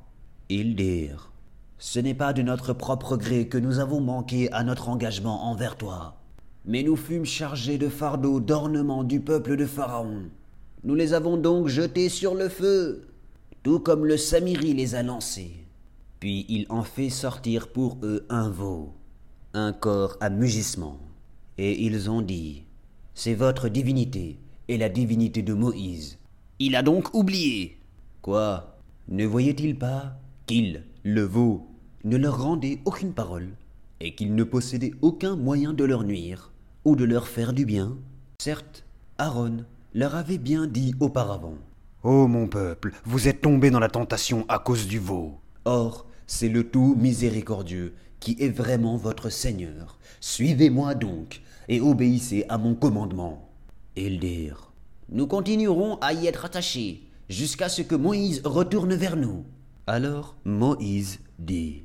Ils 0.50 0.76
dirent, 0.76 1.32
Ce 1.78 1.98
n'est 2.00 2.14
pas 2.14 2.34
de 2.34 2.42
notre 2.42 2.74
propre 2.74 3.16
gré 3.16 3.48
que 3.48 3.58
nous 3.58 3.80
avons 3.80 4.02
manqué 4.02 4.52
à 4.52 4.66
notre 4.66 4.90
engagement 4.90 5.46
envers 5.46 5.78
toi, 5.78 6.18
mais 6.66 6.84
nous 6.84 6.98
fûmes 6.98 7.26
chargés 7.26 7.78
de 7.78 7.88
fardeaux 7.88 8.42
d'ornement 8.42 9.06
du 9.06 9.22
peuple 9.22 9.56
de 9.56 9.66
Pharaon. 9.66 10.24
Nous 10.84 10.96
les 10.96 11.14
avons 11.14 11.38
donc 11.38 11.70
jetés 11.70 12.10
sur 12.10 12.36
le 12.36 12.50
feu 12.50 13.08
tout 13.64 13.80
comme 13.80 14.06
le 14.06 14.18
Samiri 14.18 14.74
les 14.74 14.94
a 14.94 15.04
lancés. 15.04 15.66
Puis 16.20 16.46
il 16.50 16.66
en 16.70 16.84
fait 16.84 17.10
sortir 17.10 17.70
pour 17.70 17.98
eux 18.04 18.26
un 18.30 18.50
veau, 18.50 18.94
un 19.54 19.72
corps 19.72 20.18
à 20.20 20.30
mugissement. 20.30 21.00
Et 21.58 21.82
ils 21.84 22.10
ont 22.10 22.22
dit, 22.22 22.64
C'est 23.16 23.34
votre 23.34 23.70
divinité 23.70 24.38
et 24.68 24.78
la 24.78 24.90
divinité 24.90 25.42
de 25.42 25.54
Moïse. 25.54 26.18
Il 26.60 26.76
a 26.76 26.84
donc 26.84 27.14
oublié. 27.14 27.80
Quoi? 28.22 28.78
Ne 29.08 29.26
voyait-il 29.26 29.78
pas 29.78 30.18
qu'il, 30.46 30.84
le 31.04 31.24
veau, 31.24 31.68
ne 32.04 32.18
leur 32.18 32.42
rendait 32.44 32.80
aucune 32.86 33.14
parole, 33.14 33.50
et 34.00 34.16
qu'il 34.16 34.36
ne 34.36 34.44
possédait 34.44 34.94
aucun 35.02 35.36
moyen 35.36 35.74
de 35.74 35.84
leur 35.84 36.04
nuire, 36.04 36.52
ou 36.86 36.96
de 36.96 37.06
leur 37.06 37.28
faire 37.28 37.54
du 37.54 37.66
bien? 37.66 37.98
Certes, 38.40 38.84
Aaron 39.18 39.66
leur 39.94 40.16
avait 40.16 40.38
bien 40.38 40.68
dit 40.68 40.96
auparavant. 41.00 41.58
Ô 42.04 42.28
mon 42.28 42.48
peuple, 42.48 42.92
vous 43.06 43.30
êtes 43.30 43.40
tombés 43.40 43.72
dans 43.72 43.80
la 43.80 43.88
tentation 43.88 44.44
à 44.50 44.60
cause 44.60 44.88
du 44.88 45.00
veau. 45.00 45.40
Or, 45.64 46.06
c'est 46.28 46.50
le 46.50 46.70
tout 46.70 46.98
miséricordieux 47.00 47.96
qui 48.20 48.36
est 48.42 48.50
vraiment 48.50 48.98
votre 48.98 49.30
Seigneur. 49.30 49.98
Suivez-moi 50.20 50.96
donc, 50.96 51.42
et 51.70 51.80
obéissez 51.80 52.46
à 52.50 52.58
mon 52.58 52.76
commandement. 52.76 53.50
Ils 53.96 54.20
dirent, 54.20 54.74
Nous 55.08 55.28
continuerons 55.28 55.96
à 56.02 56.12
y 56.12 56.28
être 56.28 56.44
attachés, 56.44 57.08
jusqu'à 57.30 57.70
ce 57.70 57.82
que 57.82 57.96
Moïse 57.96 58.42
retourne 58.44 58.96
vers 58.96 59.16
nous. 59.16 59.46
Alors 59.88 60.36
Moïse 60.44 61.22
dit, 61.40 61.84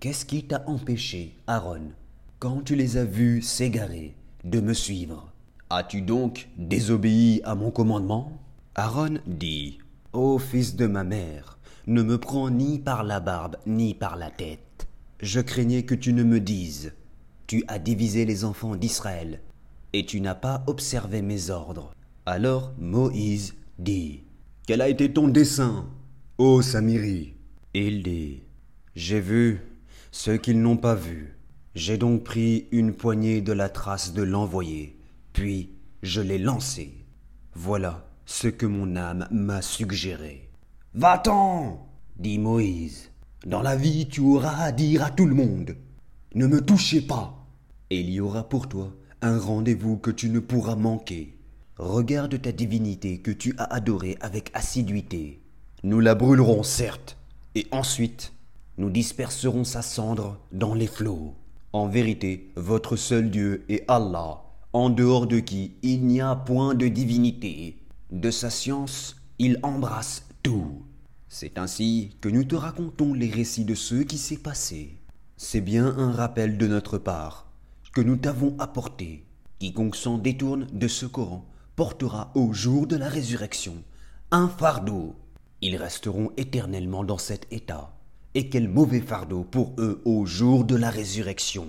Qu'est-ce 0.00 0.24
qui 0.24 0.42
t'a 0.42 0.64
empêché, 0.66 1.36
Aaron, 1.46 1.92
quand 2.40 2.64
tu 2.64 2.74
les 2.74 2.96
as 2.96 3.04
vus 3.04 3.40
s'égarer, 3.40 4.16
de 4.42 4.58
me 4.58 4.74
suivre? 4.74 5.32
As-tu 5.68 6.02
donc 6.02 6.48
désobéi 6.58 7.40
à 7.44 7.54
mon 7.54 7.70
commandement? 7.70 8.32
Aaron 8.82 9.18
dit 9.26 9.76
Ô 10.14 10.38
fils 10.38 10.74
de 10.74 10.86
ma 10.86 11.04
mère, 11.04 11.58
ne 11.86 12.02
me 12.02 12.16
prends 12.16 12.48
ni 12.48 12.78
par 12.78 13.04
la 13.04 13.20
barbe 13.20 13.56
ni 13.66 13.92
par 13.92 14.16
la 14.16 14.30
tête. 14.30 14.88
Je 15.20 15.42
craignais 15.42 15.82
que 15.82 15.94
tu 15.94 16.14
ne 16.14 16.22
me 16.22 16.40
dises 16.40 16.94
Tu 17.46 17.62
as 17.68 17.78
divisé 17.78 18.24
les 18.24 18.42
enfants 18.42 18.76
d'Israël, 18.76 19.42
et 19.92 20.06
tu 20.06 20.22
n'as 20.22 20.34
pas 20.34 20.64
observé 20.66 21.20
mes 21.20 21.50
ordres. 21.50 21.92
Alors 22.24 22.72
Moïse 22.78 23.54
dit 23.78 24.22
Quel 24.66 24.80
a 24.80 24.88
été 24.88 25.12
ton 25.12 25.28
dessein, 25.28 25.84
ô 26.38 26.62
Samiri? 26.62 27.34
Il 27.74 28.02
dit 28.02 28.44
J'ai 28.94 29.20
vu 29.20 29.60
ce 30.10 30.30
qu'ils 30.30 30.62
n'ont 30.62 30.78
pas 30.78 30.94
vu. 30.94 31.36
J'ai 31.74 31.98
donc 31.98 32.24
pris 32.24 32.66
une 32.72 32.94
poignée 32.94 33.42
de 33.42 33.52
la 33.52 33.68
trace 33.68 34.14
de 34.14 34.22
l'envoyé, 34.22 34.98
puis 35.34 35.68
je 36.02 36.22
l'ai 36.22 36.38
lancé. 36.38 36.94
Voilà 37.52 38.09
ce 38.30 38.46
que 38.46 38.64
mon 38.64 38.94
âme 38.94 39.26
m'a 39.32 39.60
suggéré. 39.60 40.48
Va-t'en, 40.94 41.88
dit 42.16 42.38
Moïse. 42.38 43.10
Dans 43.44 43.60
la 43.60 43.74
vie, 43.74 44.06
tu 44.06 44.20
auras 44.20 44.62
à 44.62 44.70
dire 44.70 45.02
à 45.02 45.10
tout 45.10 45.26
le 45.26 45.34
monde. 45.34 45.76
Ne 46.36 46.46
me 46.46 46.60
touchez 46.60 47.00
pas. 47.00 47.44
Il 47.90 48.08
y 48.08 48.20
aura 48.20 48.48
pour 48.48 48.68
toi 48.68 48.94
un 49.20 49.36
rendez-vous 49.36 49.96
que 49.96 50.12
tu 50.12 50.30
ne 50.30 50.38
pourras 50.38 50.76
manquer. 50.76 51.36
Regarde 51.76 52.40
ta 52.40 52.52
divinité 52.52 53.18
que 53.18 53.32
tu 53.32 53.52
as 53.58 53.64
adorée 53.64 54.16
avec 54.20 54.52
assiduité. 54.54 55.42
Nous 55.82 55.98
la 55.98 56.14
brûlerons, 56.14 56.62
certes, 56.62 57.16
et 57.56 57.66
ensuite 57.72 58.32
nous 58.78 58.90
disperserons 58.90 59.64
sa 59.64 59.82
cendre 59.82 60.38
dans 60.52 60.74
les 60.74 60.86
flots. 60.86 61.34
En 61.72 61.88
vérité, 61.88 62.52
votre 62.54 62.94
seul 62.94 63.28
Dieu 63.28 63.64
est 63.68 63.84
Allah, 63.88 64.44
en 64.72 64.88
dehors 64.88 65.26
de 65.26 65.40
qui 65.40 65.72
il 65.82 66.06
n'y 66.06 66.20
a 66.20 66.36
point 66.36 66.76
de 66.76 66.86
divinité. 66.86 67.79
De 68.10 68.32
sa 68.32 68.50
science, 68.50 69.16
il 69.38 69.60
embrasse 69.62 70.26
tout. 70.42 70.82
C'est 71.28 71.58
ainsi 71.58 72.16
que 72.20 72.28
nous 72.28 72.42
te 72.42 72.56
racontons 72.56 73.14
les 73.14 73.30
récits 73.30 73.64
de 73.64 73.76
ce 73.76 73.94
qui 73.96 74.18
s'est 74.18 74.38
passé. 74.38 74.98
C'est 75.36 75.60
bien 75.60 75.86
un 75.86 76.10
rappel 76.10 76.58
de 76.58 76.66
notre 76.66 76.98
part 76.98 77.46
que 77.92 78.00
nous 78.00 78.16
t'avons 78.16 78.56
apporté. 78.58 79.24
Quiconque 79.60 79.94
s'en 79.94 80.18
détourne 80.18 80.66
de 80.72 80.88
ce 80.88 81.06
Coran 81.06 81.46
portera 81.76 82.32
au 82.34 82.52
jour 82.52 82.88
de 82.88 82.96
la 82.96 83.08
résurrection 83.08 83.74
un 84.32 84.48
fardeau. 84.48 85.14
Ils 85.60 85.76
resteront 85.76 86.32
éternellement 86.36 87.04
dans 87.04 87.18
cet 87.18 87.46
état. 87.52 87.92
Et 88.34 88.48
quel 88.48 88.68
mauvais 88.68 89.00
fardeau 89.00 89.44
pour 89.44 89.74
eux 89.78 90.02
au 90.04 90.26
jour 90.26 90.64
de 90.64 90.74
la 90.74 90.90
résurrection. 90.90 91.66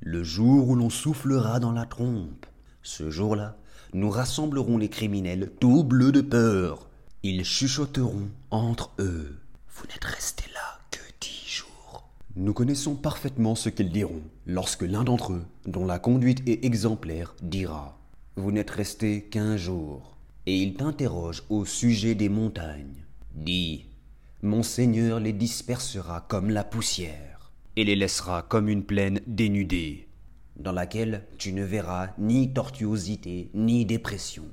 Le 0.00 0.22
jour 0.22 0.68
où 0.68 0.76
l'on 0.76 0.90
soufflera 0.90 1.58
dans 1.58 1.72
la 1.72 1.86
trompe. 1.86 2.46
Ce 2.82 3.10
jour-là, 3.10 3.56
nous 3.94 4.08
rassemblerons 4.08 4.78
les 4.78 4.88
criminels 4.88 5.50
tout 5.60 5.84
bleus 5.84 6.12
de 6.12 6.22
peur. 6.22 6.88
Ils 7.22 7.44
chuchoteront 7.44 8.28
entre 8.50 8.90
eux. 8.98 9.38
Vous 9.74 9.86
n'êtes 9.86 10.04
restés 10.04 10.50
là 10.54 10.80
que 10.90 11.00
dix 11.20 11.46
jours. 11.46 12.08
Nous 12.36 12.54
connaissons 12.54 12.94
parfaitement 12.94 13.54
ce 13.54 13.68
qu'ils 13.68 13.90
diront 13.90 14.22
lorsque 14.46 14.82
l'un 14.82 15.04
d'entre 15.04 15.34
eux, 15.34 15.44
dont 15.66 15.84
la 15.84 15.98
conduite 15.98 16.42
est 16.48 16.64
exemplaire, 16.64 17.34
dira 17.42 17.98
Vous 18.36 18.50
n'êtes 18.50 18.70
restés 18.70 19.24
qu'un 19.24 19.56
jour. 19.58 20.16
Et 20.46 20.56
il 20.56 20.74
t'interroge 20.74 21.44
au 21.50 21.66
sujet 21.66 22.14
des 22.14 22.30
montagnes. 22.30 23.04
Dis 23.34 23.84
Mon 24.42 24.62
Seigneur 24.62 25.20
les 25.20 25.34
dispersera 25.34 26.24
comme 26.28 26.50
la 26.50 26.64
poussière, 26.64 27.52
et 27.76 27.84
les 27.84 27.96
laissera 27.96 28.42
comme 28.42 28.68
une 28.68 28.84
plaine 28.84 29.20
dénudée 29.26 30.08
dans 30.56 30.72
laquelle 30.72 31.24
tu 31.38 31.52
ne 31.52 31.64
verras 31.64 32.10
ni 32.18 32.52
tortuosité 32.52 33.50
ni 33.54 33.84
dépression. 33.84 34.44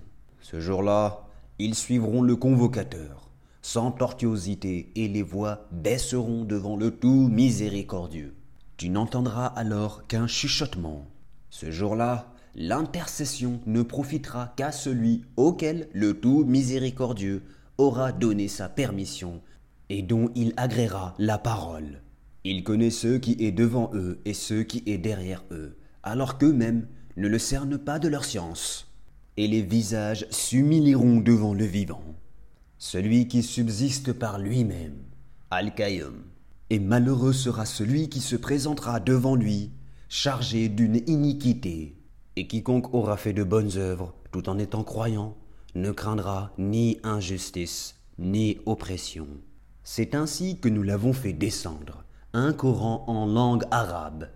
Ce 0.41 0.59
jour-là, 0.59 1.27
ils 1.59 1.75
suivront 1.75 2.21
le 2.21 2.35
convocateur, 2.35 3.29
sans 3.61 3.91
tortuosité, 3.91 4.91
et 4.95 5.07
les 5.07 5.21
voix 5.21 5.67
baisseront 5.71 6.45
devant 6.45 6.77
le 6.77 6.91
tout 6.91 7.27
miséricordieux. 7.29 8.33
Tu 8.77 8.89
n'entendras 8.89 9.47
alors 9.47 10.07
qu'un 10.07 10.27
chuchotement. 10.27 11.05
Ce 11.49 11.69
jour-là, 11.69 12.33
l'intercession 12.55 13.59
ne 13.65 13.81
profitera 13.81 14.53
qu'à 14.55 14.71
celui 14.71 15.25
auquel 15.35 15.89
le 15.93 16.19
tout 16.19 16.45
miséricordieux 16.45 17.43
aura 17.77 18.11
donné 18.11 18.47
sa 18.47 18.69
permission 18.69 19.41
et 19.89 20.01
dont 20.01 20.31
il 20.35 20.53
agréera 20.57 21.13
la 21.17 21.37
parole. 21.37 22.01
Il 22.45 22.63
connaît 22.63 22.89
ceux 22.89 23.17
qui 23.17 23.35
est 23.39 23.51
devant 23.51 23.91
eux 23.93 24.21
et 24.25 24.33
ceux 24.33 24.63
qui 24.63 24.83
est 24.85 24.97
derrière 24.97 25.43
eux 25.51 25.78
alors 26.03 26.37
qu'eux-mêmes 26.37 26.87
ne 27.17 27.27
le 27.27 27.39
cernent 27.39 27.77
pas 27.77 27.99
de 27.99 28.07
leur 28.07 28.25
science, 28.25 28.87
et 29.37 29.47
les 29.47 29.61
visages 29.61 30.25
s'humilieront 30.29 31.21
devant 31.21 31.53
le 31.53 31.65
vivant. 31.65 32.03
Celui 32.77 33.27
qui 33.27 33.43
subsiste 33.43 34.13
par 34.13 34.39
lui-même, 34.39 34.97
Al-Qayyum, 35.51 36.23
et 36.69 36.79
malheureux 36.79 37.33
sera 37.33 37.65
celui 37.65 38.09
qui 38.09 38.21
se 38.21 38.35
présentera 38.35 38.99
devant 38.99 39.35
lui, 39.35 39.71
chargé 40.07 40.69
d'une 40.69 41.01
iniquité, 41.07 41.95
et 42.35 42.47
quiconque 42.47 42.93
aura 42.93 43.17
fait 43.17 43.33
de 43.33 43.43
bonnes 43.43 43.77
œuvres, 43.77 44.13
tout 44.31 44.49
en 44.49 44.57
étant 44.57 44.83
croyant, 44.83 45.35
ne 45.75 45.91
craindra 45.91 46.51
ni 46.57 46.99
injustice, 47.03 47.95
ni 48.17 48.57
oppression. 48.65 49.27
C'est 49.83 50.15
ainsi 50.15 50.59
que 50.59 50.69
nous 50.69 50.83
l'avons 50.83 51.13
fait 51.13 51.33
descendre, 51.33 52.03
un 52.33 52.53
Coran 52.53 53.03
en 53.07 53.25
langue 53.25 53.65
arabe, 53.71 54.29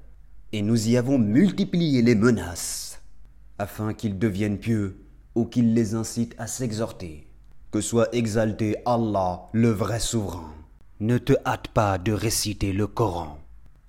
et 0.53 0.61
nous 0.61 0.87
y 0.87 0.97
avons 0.97 1.17
multiplié 1.17 2.03
les 2.03 2.13
menaces, 2.13 3.01
afin 3.57 3.93
qu'ils 3.95 4.19
deviennent 4.19 4.59
pieux 4.59 5.03
ou 5.33 5.45
qu'ils 5.45 5.73
les 5.73 5.95
incitent 5.95 6.35
à 6.37 6.45
s'exhorter. 6.45 7.27
Que 7.71 7.81
soit 7.81 8.13
exalté 8.13 8.77
Allah, 8.85 9.49
le 9.51 9.69
vrai 9.69 9.99
souverain. 9.99 10.53
Ne 10.99 11.17
te 11.17 11.33
hâte 11.43 11.69
pas 11.69 11.97
de 11.97 12.13
réciter 12.13 12.71
le 12.71 12.85
Coran 12.85 13.39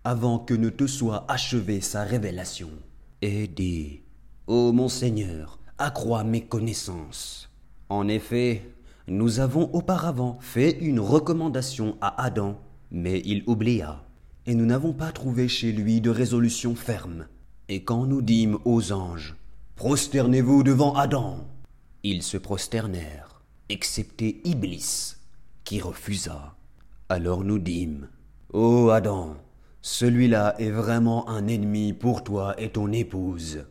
avant 0.04 0.38
que 0.38 0.54
ne 0.54 0.70
te 0.70 0.86
soit 0.86 1.24
achevée 1.28 1.82
sa 1.82 2.02
révélation. 2.02 2.70
Et 3.20 3.46
dis, 3.46 4.00
Ô 4.46 4.72
mon 4.72 4.88
Seigneur, 4.88 5.58
accrois 5.76 6.24
mes 6.24 6.46
connaissances. 6.46 7.50
En 7.90 8.08
effet, 8.08 8.62
nous 9.06 9.38
avons 9.38 9.70
auparavant 9.74 10.38
fait 10.40 10.78
une 10.80 11.00
recommandation 11.00 11.96
à 12.00 12.22
Adam, 12.22 12.58
mais 12.90 13.20
il 13.26 13.44
oublia, 13.46 14.02
et 14.46 14.54
nous 14.54 14.66
n'avons 14.66 14.92
pas 14.92 15.12
trouvé 15.12 15.48
chez 15.48 15.72
lui 15.72 16.00
de 16.00 16.10
résolution 16.10 16.74
ferme. 16.74 17.26
Et 17.68 17.84
quand 17.84 18.06
nous 18.06 18.22
dîmes 18.22 18.58
aux 18.64 18.92
anges, 18.92 19.36
Prosternez-vous 19.76 20.62
devant 20.62 20.94
Adam, 20.94 21.48
ils 22.04 22.22
se 22.22 22.36
prosternèrent, 22.36 23.42
excepté 23.68 24.40
Iblis, 24.44 25.16
qui 25.64 25.80
refusa. 25.80 26.54
Alors 27.08 27.42
nous 27.42 27.58
dîmes, 27.58 28.08
Ô 28.52 28.90
Adam, 28.90 29.34
celui-là 29.82 30.54
est 30.60 30.70
vraiment 30.70 31.28
un 31.28 31.48
ennemi 31.48 31.92
pour 31.92 32.22
toi 32.22 32.54
et 32.56 32.70
ton 32.70 32.92
épouse. 32.92 33.66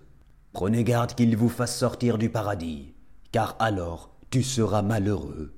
Prenez 0.52 0.84
garde 0.84 1.16
qu'il 1.16 1.38
vous 1.38 1.48
fasse 1.48 1.78
sortir 1.78 2.18
du 2.18 2.30
paradis, 2.30 2.94
car 3.32 3.56
alors 3.60 4.14
tu 4.30 4.44
seras 4.44 4.82
malheureux. 4.82 5.54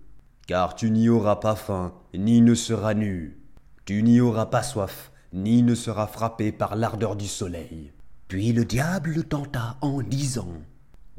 Car 0.46 0.76
tu 0.76 0.92
n'y 0.92 1.10
auras 1.10 1.38
pas 1.38 1.56
faim, 1.56 1.96
ni 2.14 2.40
ne 2.42 2.54
seras 2.54 2.94
nu. 2.94 3.45
Tu 3.86 4.02
n'y 4.02 4.20
auras 4.20 4.48
pas 4.48 4.64
soif, 4.64 5.12
ni 5.32 5.62
ne 5.62 5.76
seras 5.76 6.08
frappé 6.08 6.52
par 6.52 6.76
l'ardeur 6.76 7.16
du 7.16 7.28
soleil. 7.28 7.92
Puis 8.28 8.52
le 8.52 8.66
diable 8.66 9.12
le 9.12 9.24
tenta 9.24 9.78
en 9.82 10.02
disant 10.02 10.54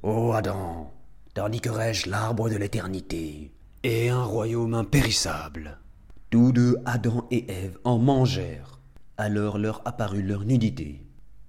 Ô 0.03 0.33
Adam, 0.33 0.93
t'indiquerai-je 1.35 2.11
l'arbre 2.11 2.51
de 2.51 2.57
l'éternité 2.57 3.53
et 3.85 4.09
un 4.09 4.25
royaume 4.25 4.75
impérissable 4.75 5.79
Tous 6.31 6.51
deux, 6.51 6.77
Adam 6.87 7.29
et 7.31 7.49
Ève, 7.49 7.79
en 7.85 7.99
mangèrent. 7.99 8.81
Alors 9.17 9.59
leur 9.59 9.81
apparut 9.85 10.23
leur 10.23 10.45
nudité, 10.45 11.07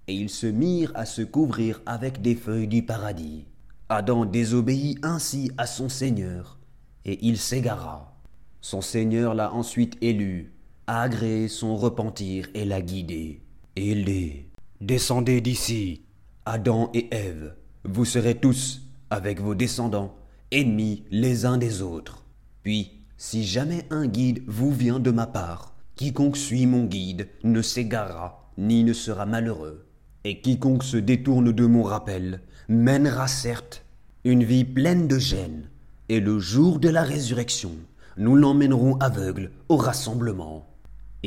et 0.08 0.14
ils 0.14 0.30
se 0.30 0.46
mirent 0.46 0.92
à 0.94 1.06
se 1.06 1.24
couvrir 1.24 1.82
avec 1.88 2.22
des 2.22 2.36
feuilles 2.36 2.68
du 2.68 2.84
paradis. 2.84 3.48
Adam 3.90 4.26
désobéit 4.26 5.00
ainsi 5.04 5.52
à 5.58 5.66
son 5.66 5.90
Seigneur, 5.90 6.60
et 7.06 7.18
il 7.26 7.40
s'égara. 7.40 8.14
Son 8.62 8.82
Seigneur 8.82 9.34
l'a 9.34 9.52
ensuite 9.52 9.98
élu, 10.02 10.54
a 10.88 11.02
agréé 11.02 11.50
son 11.50 11.76
repentir 11.76 12.48
et 12.54 12.66
l'a 12.66 12.80
il 12.80 14.06
dit 14.06 14.46
Descendez 14.80 15.42
d'ici, 15.42 16.02
Adam 16.46 16.90
et 16.94 17.14
Ève, 17.14 17.56
vous 17.84 18.06
serez 18.06 18.36
tous, 18.36 18.82
avec 19.10 19.42
vos 19.42 19.54
descendants, 19.54 20.16
ennemis 20.52 21.04
les 21.12 21.46
uns 21.46 21.58
des 21.58 21.82
autres. 21.82 22.26
Puis, 22.64 23.02
si 23.18 23.46
jamais 23.46 23.86
un 23.90 24.08
guide 24.08 24.44
vous 24.48 24.72
vient 24.72 25.00
de 25.00 25.12
ma 25.12 25.28
part, 25.28 25.76
quiconque 25.96 26.38
suit 26.38 26.66
mon 26.66 26.86
guide 26.86 27.28
ne 27.44 27.62
s'égarera 27.62 28.52
ni 28.58 28.84
ne 28.84 28.94
sera 28.94 29.26
malheureux, 29.26 29.86
et 30.24 30.42
quiconque 30.42 30.84
se 30.84 30.98
détourne 30.98 31.52
de 31.52 31.66
mon 31.66 31.84
rappel 31.84 32.42
mènera 32.70 33.28
certes 33.28 33.84
une 34.24 34.44
vie 34.44 34.66
pleine 34.66 35.08
de 35.08 35.20
gêne, 35.20 35.70
et 36.10 36.20
le 36.20 36.40
jour 36.40 36.80
de 36.80 36.90
la 36.90 37.04
résurrection, 37.04 37.72
nous 38.18 38.36
l'emmènerons 38.36 38.98
aveugle 38.98 39.52
au 39.70 39.78
rassemblement. 39.78 40.67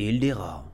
Et 0.01 0.09
il 0.09 0.19
dira 0.19 0.65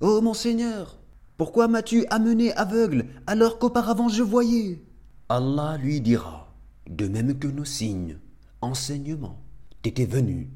Ô 0.00 0.06
oh, 0.08 0.20
mon 0.20 0.34
Seigneur, 0.34 0.98
pourquoi 1.36 1.68
m'as-tu 1.68 2.04
amené 2.10 2.52
aveugle 2.54 3.06
alors 3.28 3.60
qu'auparavant 3.60 4.08
je 4.08 4.24
voyais? 4.24 4.82
Allah 5.28 5.78
lui 5.80 6.00
dira, 6.00 6.52
de 6.90 7.06
même 7.06 7.38
que 7.38 7.46
nos 7.46 7.64
signes, 7.64 8.18
enseignements, 8.60 9.40
t'étaient 9.82 10.04
venus, 10.04 10.48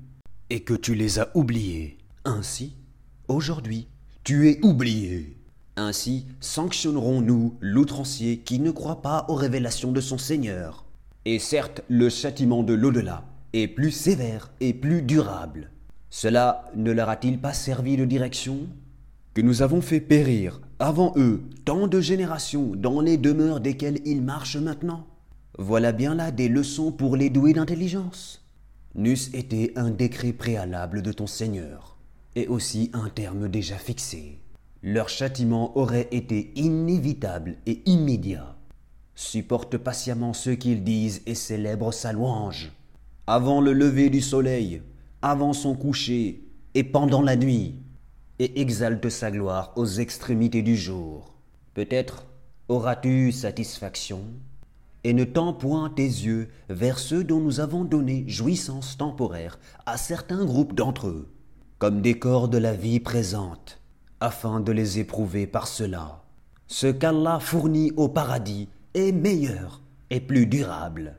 et 0.50 0.64
que 0.64 0.74
tu 0.74 0.96
les 0.96 1.20
as 1.20 1.28
oubliés. 1.36 1.98
Ainsi, 2.24 2.74
aujourd'hui, 3.28 3.86
tu 4.24 4.50
es 4.50 4.58
oublié. 4.64 5.36
Ainsi 5.76 6.26
sanctionnerons-nous 6.40 7.56
l'outrancier 7.60 8.38
qui 8.38 8.58
ne 8.58 8.72
croit 8.72 9.02
pas 9.02 9.26
aux 9.28 9.36
révélations 9.36 9.92
de 9.92 10.00
son 10.00 10.18
Seigneur. 10.18 10.84
Et 11.26 11.38
certes, 11.38 11.82
le 11.88 12.08
châtiment 12.08 12.64
de 12.64 12.74
l'au-delà 12.74 13.22
est 13.52 13.68
plus 13.68 13.92
sévère 13.92 14.50
et 14.58 14.74
plus 14.74 15.02
durable. 15.02 15.70
Cela 16.10 16.64
ne 16.74 16.92
leur 16.92 17.08
a-t-il 17.08 17.38
pas 17.38 17.52
servi 17.52 17.96
de 17.96 18.04
direction? 18.04 18.60
Que 19.34 19.42
nous 19.42 19.62
avons 19.62 19.80
fait 19.80 20.00
périr 20.00 20.60
avant 20.78 21.12
eux 21.16 21.42
tant 21.64 21.86
de 21.86 22.00
générations 22.00 22.72
dans 22.74 23.00
les 23.00 23.16
demeures 23.16 23.60
desquelles 23.60 24.00
ils 24.04 24.22
marchent 24.22 24.56
maintenant? 24.56 25.06
Voilà 25.58 25.92
bien 25.92 26.14
là 26.14 26.30
des 26.30 26.48
leçons 26.48 26.92
pour 26.92 27.16
les 27.16 27.30
doués 27.30 27.52
d'intelligence. 27.52 28.46
N'eût 28.94 29.18
été 29.34 29.72
un 29.76 29.90
décret 29.90 30.32
préalable 30.32 31.02
de 31.02 31.12
ton 31.12 31.26
Seigneur, 31.26 31.96
et 32.34 32.46
aussi 32.46 32.90
un 32.94 33.08
terme 33.08 33.48
déjà 33.48 33.76
fixé. 33.76 34.38
Leur 34.82 35.08
châtiment 35.08 35.76
aurait 35.76 36.08
été 36.12 36.52
inévitable 36.56 37.56
et 37.66 37.82
immédiat. 37.86 38.56
Supporte 39.14 39.78
patiemment 39.78 40.32
ce 40.32 40.50
qu'ils 40.50 40.84
disent 40.84 41.22
et 41.26 41.34
célèbre 41.34 41.92
sa 41.92 42.12
louange. 42.12 42.72
Avant 43.26 43.60
le 43.60 43.72
lever 43.72 44.10
du 44.10 44.20
soleil, 44.20 44.82
avant 45.26 45.52
son 45.52 45.74
coucher 45.74 46.44
et 46.74 46.84
pendant 46.84 47.20
la 47.20 47.34
nuit 47.34 47.74
et 48.38 48.60
exalte 48.60 49.08
sa 49.08 49.32
gloire 49.32 49.72
aux 49.74 49.86
extrémités 49.86 50.62
du 50.62 50.76
jour. 50.76 51.34
Peut-être 51.74 52.26
auras-tu 52.68 53.32
satisfaction, 53.32 54.20
et 55.02 55.12
ne 55.12 55.24
tends 55.24 55.52
point 55.52 55.90
tes 55.90 56.04
yeux 56.04 56.48
vers 56.68 57.00
ceux 57.00 57.24
dont 57.24 57.40
nous 57.40 57.58
avons 57.58 57.82
donné 57.82 58.24
jouissance 58.28 58.96
temporaire 58.98 59.58
à 59.84 59.96
certains 59.96 60.44
groupes 60.44 60.74
d'entre 60.74 61.08
eux, 61.08 61.28
comme 61.78 62.02
des 62.02 62.20
corps 62.20 62.48
de 62.48 62.58
la 62.58 62.74
vie 62.74 63.00
présente, 63.00 63.80
afin 64.20 64.60
de 64.60 64.70
les 64.70 65.00
éprouver 65.00 65.48
par 65.48 65.66
cela. 65.66 66.22
Ce 66.68 66.86
qu'Allah 66.86 67.40
fournit 67.40 67.90
au 67.96 68.08
paradis 68.08 68.68
est 68.94 69.10
meilleur 69.10 69.82
et 70.10 70.20
plus 70.20 70.46
durable. 70.46 71.18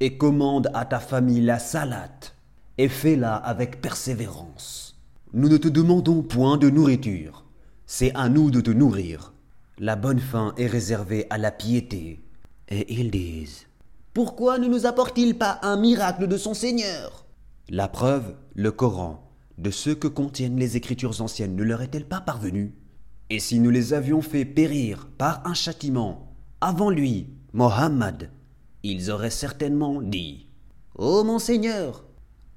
Et 0.00 0.18
commande 0.18 0.70
à 0.74 0.84
ta 0.84 1.00
famille 1.00 1.40
la 1.40 1.58
salate, 1.58 2.34
et 2.78 2.88
fais-la 2.88 3.34
avec 3.34 3.80
persévérance. 3.80 4.96
Nous 5.34 5.48
ne 5.48 5.56
te 5.56 5.68
demandons 5.68 6.22
point 6.22 6.56
de 6.56 6.70
nourriture, 6.70 7.44
c'est 7.86 8.14
à 8.14 8.28
nous 8.28 8.50
de 8.50 8.60
te 8.60 8.70
nourrir. 8.70 9.34
La 9.78 9.96
bonne 9.96 10.20
fin 10.20 10.54
est 10.56 10.66
réservée 10.66 11.26
à 11.30 11.38
la 11.38 11.50
piété. 11.50 12.20
Et 12.68 13.00
ils 13.00 13.10
disent 13.10 13.66
Pourquoi 14.14 14.58
ne 14.58 14.68
nous 14.68 14.86
apporte-t-il 14.86 15.36
pas 15.36 15.58
un 15.62 15.76
miracle 15.76 16.26
de 16.26 16.36
son 16.36 16.54
Seigneur? 16.54 17.26
La 17.68 17.88
preuve, 17.88 18.34
le 18.54 18.72
Coran, 18.72 19.30
de 19.58 19.70
ce 19.70 19.90
que 19.90 20.08
contiennent 20.08 20.58
les 20.58 20.76
Écritures 20.76 21.20
anciennes 21.20 21.56
ne 21.56 21.62
leur 21.62 21.82
est-elle 21.82 22.06
pas 22.06 22.20
parvenue? 22.20 22.74
Et 23.30 23.40
si 23.40 23.60
nous 23.60 23.70
les 23.70 23.92
avions 23.92 24.22
fait 24.22 24.44
périr 24.44 25.06
par 25.18 25.46
un 25.46 25.54
châtiment 25.54 26.34
avant 26.60 26.90
lui, 26.90 27.28
Mohammed, 27.52 28.30
ils 28.82 29.10
auraient 29.10 29.30
certainement 29.30 30.00
dit 30.00 30.48
Ô 30.96 31.22
mon 31.24 31.38
Seigneur, 31.38 32.07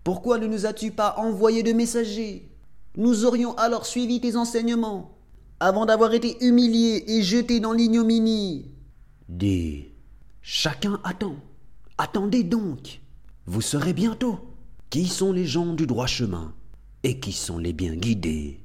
pourquoi 0.03 0.37
ne 0.39 0.47
nous 0.47 0.65
as-tu 0.65 0.91
pas 0.91 1.15
envoyé 1.17 1.63
de 1.63 1.73
messagers? 1.73 2.49
Nous 2.97 3.25
aurions 3.25 3.55
alors 3.55 3.85
suivi 3.85 4.19
tes 4.19 4.35
enseignements, 4.35 5.17
avant 5.59 5.85
d'avoir 5.85 6.13
été 6.13 6.43
humiliés 6.43 7.03
et 7.07 7.21
jetés 7.21 7.59
dans 7.59 7.73
l'ignominie. 7.73 8.71
Dis, 9.29 9.85
chacun 10.41 10.99
attend. 11.03 11.35
Attendez 11.97 12.43
donc. 12.43 12.99
Vous 13.45 13.61
saurez 13.61 13.93
bientôt 13.93 14.39
qui 14.89 15.07
sont 15.07 15.31
les 15.31 15.45
gens 15.45 15.73
du 15.73 15.87
droit 15.87 16.07
chemin? 16.07 16.53
Et 17.03 17.19
qui 17.19 17.31
sont 17.31 17.57
les 17.57 17.73
bien 17.73 17.95
guidés? 17.95 18.60